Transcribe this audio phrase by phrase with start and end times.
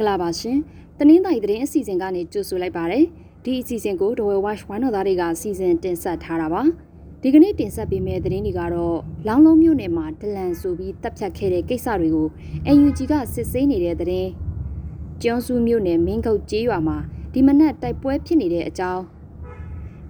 [0.00, 0.58] ္ဂလာပါရှင်။
[0.98, 3.00] တနင်္သာရီသတင်းအစီအစဉ်ကနေကြိုဆိုလိုက်ပါရစေ။
[3.44, 6.62] ဒီအစီအစဉ်ကိုဒဝဲ watch ဝိုင်းတော်သားတွေကစီစဉ်တင်ဆက်ထားတာပါ။
[7.22, 12.28] ဒီကနေ့တင်ဆက်ပေးမယ့်သတင်းတွေကတော့လောင်းလုံးမြို့နယ်မှာဒလန်ဆိုပြီးတပ်ဖြတ်ခဲ့တဲ့ကိစ္စတွေကို
[12.74, 14.28] UNG ကစစ်ဆေးနေတဲ့သတင်း။
[15.22, 16.98] ကျွန်းစုမြို့နယ်မင်းကုတ်ကျေးရွာမှာ
[17.32, 19.02] ဒီမနက်တိုက်ပွဲဖြစ်နေတဲ့အကြောင်း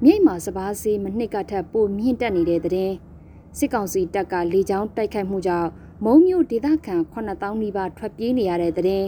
[0.04, 2.94] မြိတ်မှာစပားစေးမနှစ်ကထပ်ပိုမြင့်တက်နေတဲ့သတင်း
[3.58, 5.68] စစ်ကောင်စီတပ်ကလေကြောင်းတိုက်ခိုက်မှုကြောင့်
[6.04, 9.06] မုံမြို့ဒေသခံ9000နီးပါးထွက်ပြေးနေရတဲ့သတင်း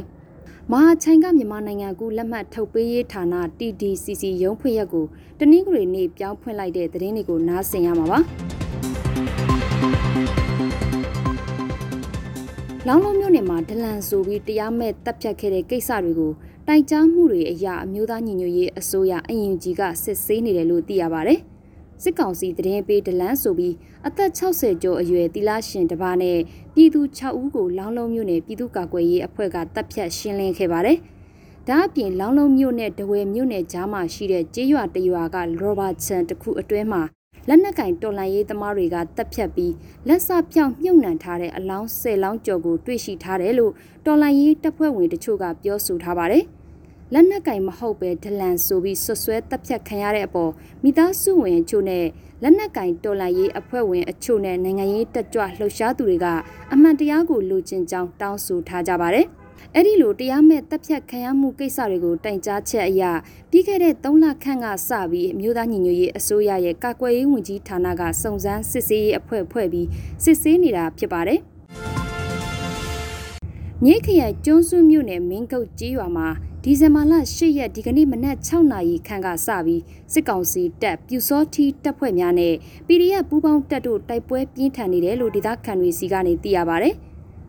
[0.73, 3.25] မဟာချိုင်ကမြန်မာနိုင်ငံကူလက်မှတ်ထုတ်ပေးရေးဌာန
[3.59, 5.07] TDCC ရုံးဖွင့်ရက်ကို
[5.39, 8.19] တနင်္ဂနွေနေ့ပြောင်းဖွင့်လိုက်တဲ့သတင်းတွေကိုနားဆင်ရမှာပါ
[12.89, 16.33] လောင်းလုံးမြို့နယ်မှာဒလန်ဆိုပြီးတရားမဲ့တပ်ဖြတ်ခဲ့တဲ့ကိစ္စတွေကို
[16.69, 21.37] တိုင်ကြားမှုတွေအရာအမျိုးသားညီညွတ်ရေးအစိုးရအရင်ကြီးကစစ်ဆေးနေတယ်လို့သိရပါဗျ။
[22.03, 23.75] စစ်ကောင်စီတရင်ပေးဒလန်းဆိုပြီး
[24.07, 26.39] အသက်60ကျော်အရွယ်တီလာရှင်တစ်ပါးနဲ့
[26.75, 30.99] ပြည်သူ6ဦးကိုလောင်းလုံးမြို့နယ်ပြည်သူ့ကာကွယ်ရေးအဖွဲ့ကတပ်ဖြတ်ရှင်းလင်းခဲ့ပါတယ်။
[31.69, 37.03] ဒါအပြင်လောင်းလုံးမြို့နယ်ဒဝယ်မြို့နယ်ကြားမှာရှိတဲ့ကျေးရွာတရွာကရောဘာချန်တစ်ခုအတွင်းမှာ
[37.49, 39.73] လက်နက်ကင်တော်လန်ရေးသမားတွေကတပ်ဖြတ်ပြီး
[40.09, 43.73] လက်စပြောင်မြုပ်နှံထားတဲ့အလောင်း၁၀လောင်းကျော်ကိုတွေ့ရှိထားတယ်လို့
[44.07, 46.45] တော်လန်ရေးတပ်ဖွဲ့ဝင်တချို့ကပြောဆိုထားပါတယ်။
[47.15, 50.53] လက်နက်ကင်မဟုတ်ပဲဒလန်ဆိုပြီးဆွဆွဲတပ်ဖြတ်ခံရတဲ့အပေါ်
[50.83, 52.05] မိသားစုဝင်အချို့နဲ့
[52.43, 56.27] လက်နက်ကင်တော်လှန်ရေးအဖွဲ့ဝင်အချို့နဲ့နိုင်ငံရေးတက်ကြွလှုပ်ရှားသူတွေက
[56.73, 59.27] အမှန်တရားကိုလိုချင်ကြောင်းတောင်းဆိုထားကြပါတယ်။
[59.75, 63.03] အဲ့ဒီလိုတရားမဲ့တပ်ဖြတ်ခံရမှုကိစ္စတွေကိုတိုင်ကြားချက်အရ
[63.51, 69.89] ပြီးခဲ့တဲ့3လခန့်ကစပြီးအမျိုးသားညီညွတ်ရေးအစိုးရရဲ့ကာကွယ်ရေးဝန်ကြီးဌာနကစုံစမ်းစစ်ဆေးရေးအဖွဲ့ဖွဲ့ပြီး
[70.25, 71.41] စစ်ဆေးနေတာဖြစ်ပါတယ်။
[73.87, 76.29] မြိတ်ခရိုင်ကျွန်းစုမြို့နယ်မင်းကုတ်ကြီးရွာမှာ
[76.65, 79.83] ဒီဇင်ဘာလ10ရက်ဒီကနေ့မနက်6နာရီခန့်ကစပြီး
[80.13, 82.55] စစ်ကောင်စီတပ်ပြူစောထီတပ်ဖွဲ့များနဲ့
[82.87, 86.91] PDF ပူးပေါင်းတပ်တို့တိုက်ပွဲပြင်းထန်နေတယ်လို့ဒေသခံတွေစီကနေသိရပါဗျ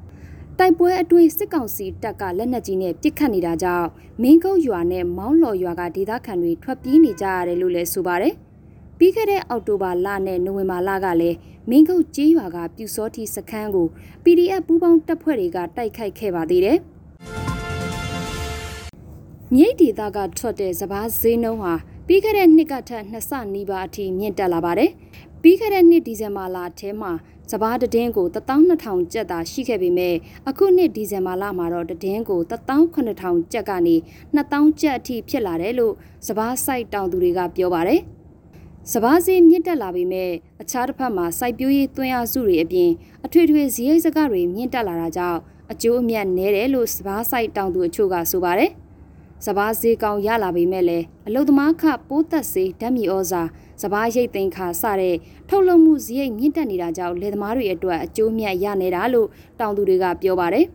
[0.59, 3.88] ။တိုက်ပွဲအတွင်းစစ်ကောင်စီတပ်ကလက်နက်ကြီးနဲ့ပစ်ခတ်နေတာကြောင့်
[4.21, 8.35] မင်းကုန်းရွာနဲ့မောင်းလော်ရွာကဒေသခံတွေထွက်ပြေးနေကြရတယ်လို့လည်းဆိုပါတယ်။
[9.03, 11.37] ပြီးခဲ့တဲ့အောက်တိုဘာလနဲ့နိုဝင်ဘာလကလည်း
[11.69, 13.87] မင်းကုန်းကျေးရွာကပြူစောထီစခန်းကို
[14.23, 16.77] PDF ပူးပေါင်းတပ်ဖွဲ့တွေကတိုက်ခိုက်ခဲ့ပါသေးတယ်။
[19.53, 21.73] မြိတ်ဒေသကထွက်တဲ့စပားဈေးနှုန်းဟာ
[22.07, 24.91] ပြီးခဲ့တဲ့နှစ်ကထက်နှစ်ဆနီးပါးအထိမြင့်တက်လာပါတယ်။
[25.41, 27.11] ပြီးခဲ့တဲ့နှစ်ဒီဇင်ဘာလထဲမှာ
[27.51, 30.15] စပားတည်င်းကို12000ကျပ်သာရှိခဲ့ပေမဲ့
[30.49, 33.95] အခုနှစ်ဒီဇင်ဘာလမှာတော့တည်င်းကို18000ကျပ်ကနေ
[34.35, 35.93] 2000ကျပ်အထိဖြစ်လာတယ်လို့
[36.27, 38.01] စပားစိုက်တောင်သူတွေကပြောပါတယ်။
[38.91, 42.91] စပားဈေးမြင့်တက်လာပေမဲ့အခြားတစ်ဖက်မှာစိုက်ပျိုးရေးသွင်းအားစုတွေအပြင်
[43.25, 45.39] အထွေထွေဈေးရိတ်စကားတွေမြင့်တက်လာတာကြောင့်
[45.71, 48.71] အကျိုးအမြတ်နည်းတယ်လို့စပားစိုက်တောင်သူအချို့ကဆိုပါတယ်။
[49.45, 53.41] စပားဈေးကောင်းရလာပေမဲ့လည်းအလုသမားခပိုးသက်စေးဓာတ်မြေဩဇာ
[53.81, 55.15] စပားရိတ်သိမ်းခါစတဲ့
[55.50, 59.27] ထုတ်လုပ်မှုဈေးမြင့်တက်နေတာကြောင့်လယ်သမားတွေအတွက်အကျိုးမြတ်ရနေတာလို့
[59.59, 60.65] တောင်သူတွေကပြောပါတယ်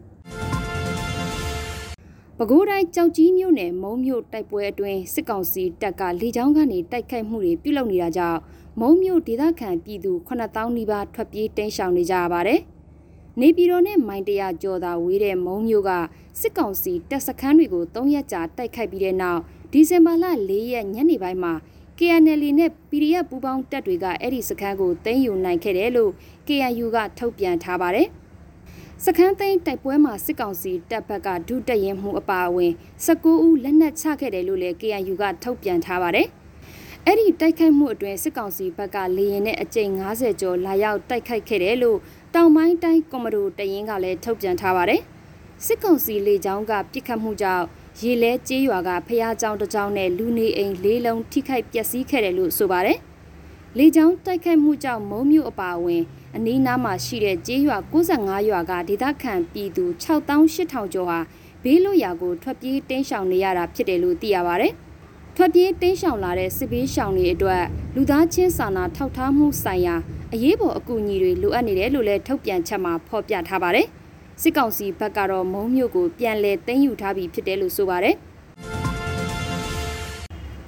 [2.41, 8.39] ပဲခူးတိုင်းကြောက်ကြီးမြို့နယ်မုံမြို့တိုက်ပွဲအတွင်းစစ်ကောင်စီတပ်ကလေကြောင်းကနေတိုက်ခိုက်မှုတွေပြုလုပ်နေတာကြောင့်
[8.81, 12.61] မုံမြို့ဒေသခံပြည်သူ9000နီးပါးထွက်ပြေးတိမ်းရှောင်နေကြရပါတယ်။
[13.41, 15.91] နေပြည်တော်နဲ့မိုင်တရာကျော်သာဝေးတဲ့မုံမျိုးက
[16.41, 19.41] စစ်ကောင်စီတပ်စခန်းတွေကို၃ရက်ကြာတိုက်ခိုက်ပြီးတဲ့နောက်
[19.73, 21.53] ဒီဇင်ဘာလ၄ရက်ညနေပိုင်းမှာ
[21.99, 26.13] KNL နဲ့ PDF ပူးပေါင်းတပ်တွေကအဲ့ဒီစခန်းကိုသိမ်းယူနိုင်ခဲ့တယ်လို့
[26.47, 28.09] KNU ကထုတ်ပြန်ထားပါတယ်။
[29.05, 32.73] စခန်းသိမ်းတိုက်ပွဲမှာစစ်ကောင်စီတပ်ဘက်ကဒုတက်ရင်မှုအပါအဝင်
[33.05, 36.27] 19ဦးလက်နက်ချခဲ့တယ်လို့လည်း KNU ကထုတ်ပြန်ထားပါတယ်။
[37.07, 41.99] အဲ့ဒီတိုက်ခိုက်မှုအတွင်းစစ်ကောင်စီဘက်ကလေရင်နဲ့အကြိမ်90ကျော်လာရောက်တိုက်ခိုက်ခဲ့တယ်လို့
[42.35, 45.01] တောင်ပိုင်းတိုင်းကွန်မဒိုတရင်ကလည်းထုတ်ပြန်ထားပါတယ်။
[45.67, 47.65] စစ်ကောင်စီလေကြောင်းကပြစ်ခတ်မှုကြောင့်
[48.01, 52.99] ရေလဲကျေးရွာကဖျားကြောင်တစ်ကြောင်နဲ့လူနေအိမ်လေးလုံးထိခိုက်ပျက်စီးခဲ့တယ်လို့ဆိုပါတယ်။
[53.79, 56.03] လေကြောင်းတိုက်ခိုက်မှုကြောင့်မုံမြို့အပါအဝင်
[56.37, 61.19] အနီးနားမှာရှိတဲ့ကျေးရွာ65ရွာကဒေသခံပြည်သူ6800ကျော်ဟာ
[61.65, 64.73] ဘေးလွတ်ရာကိုထွက်ပြေးတင်းရှောင်နေရတာဖြစ်တယ်လို့သိရပါတယ်။
[65.37, 67.65] ထွက်ပြေးတင်းရှောင်လာတဲ့စစ်ဘေးရှောင်တွေအတွက်
[67.95, 69.97] လူသားချင်းစာနာထောက်ထားမှုဆိုင်ရာ
[70.33, 73.87] အရေးပေါ်အကူအညီတွေလိုအပ်နေတယ်လို့လည်းထုတ်ပြန်ချက်မှာဖော်ပြထားပါတယ်။
[74.43, 78.17] စစ်ကောင်စီဘက်ကတော့မုံမြို့ကိုပြန်လည်သိမ်းယူထားပြီးဖြစ်တယ်လို့ဆိုပါတယ်။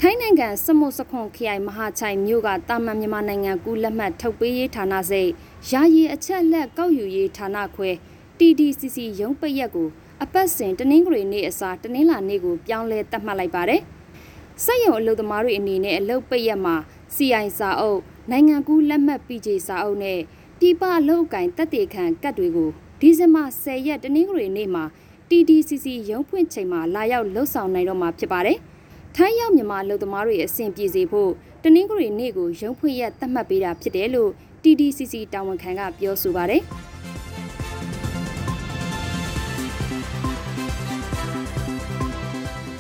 [0.01, 5.31] ထိုင်းနိုင်ငံစမုတ်စခွန်ခရိုင်မဟာချိုင်မြို့ကတာမန်မြန်မာနိုင်ငံကူးလက်မှတ်ထုတ်ပေးရေးဌာနစိတ်
[5.69, 7.91] ယာယီအချက်လက်ကောက်ယူရေးဌာနခွဲ
[8.39, 9.89] TDCC ရုံးပိတ်ရက်ကို
[10.23, 13.81] အပတ်စဉ်တနင်္ဂနွေနေ့အစားတနင်္လာနေ့ကိုပြောင်းလဲသတ်မှတ်လိုက်ပါတယ်။
[14.65, 16.77] စက်ရုံအလုပ်သမားတွေအနေနဲ့အလုပ်ပိတ်ရက်မှာ
[17.15, 20.21] CI စာအုပ်နိုင်ငံကူးလက်မှတ် PJ စာအုပ်နဲ့
[20.59, 22.71] ပြည်ပအလုပ်အကင်တက်တေခံကတ်တွေကို
[23.01, 24.85] ဒီဇင်ဘာ10ရက်တနင်္ဂနွေနေ့မှာ
[25.29, 28.59] TDCC ရုံးဖွင့်ချိန်မှာလာရောက်လှုပ်ဆောင်နိုင်တော့မှာဖြစ်ပါတယ်။
[29.17, 31.31] ထိုင်းရောက်မြန်မာအလုပ်သမားတွေအဆင်ပြေစေဖို့
[31.65, 34.31] တနင်္ဂနွေနေ့ကိုရုံးဖွင့်ရက်သတ်မှတ်ပေးတာဖြစ်တယ်လို့
[34.63, 36.63] TDCC တာဝန်ခံကပြောဆိုပါတယ်။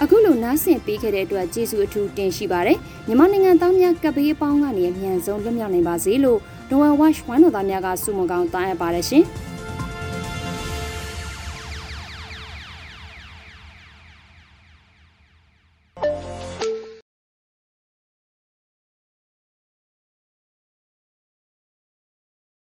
[0.02, 6.38] အခုလိုနားဆင်ပေးခဲ့တဲ့အတွက်ကျေးဇူးအထူးတင်ရှိပါတယ်မြန်မာနိုင်ငံသားများကပ်ဘေးအပေါင်းကနေအမြန်ဆုံးလွတ်မြောက်နိုင်ပါစေလို့
[6.70, 9.24] Noel Watch ဝိုင်းတော်သားများကဆုမွန်ကောင်းတောင်းအပ်ပါတယ်ရှင်။